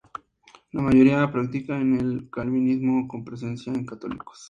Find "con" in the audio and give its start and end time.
3.07-3.23